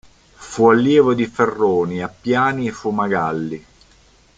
Fu 0.33 0.67
allievo 0.67 1.13
di 1.13 1.27
Ferroni, 1.27 2.01
Appiani 2.01 2.65
e 2.67 2.71
Fumagalli. 2.71 3.65